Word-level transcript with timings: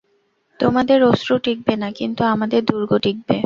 তোমাদের 0.59 0.99
অশ্রু 1.03 1.35
টিঁকবে 1.37 1.73
না, 1.75 1.89
কিন্তু 1.91 2.21
আমাদের 2.25 2.61
দুর্গ 2.65 2.91
টিঁকবে। 2.97 3.37